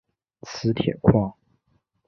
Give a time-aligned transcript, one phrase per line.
[0.41, 1.37] 磁铁矿。